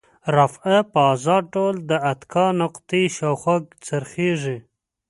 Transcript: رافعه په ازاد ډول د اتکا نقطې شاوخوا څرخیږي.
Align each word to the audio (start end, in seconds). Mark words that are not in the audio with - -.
رافعه 0.35 0.79
په 0.91 0.99
ازاد 1.13 1.43
ډول 1.53 1.75
د 1.89 1.91
اتکا 2.11 2.45
نقطې 2.61 3.01
شاوخوا 3.17 3.55
څرخیږي. 3.85 4.57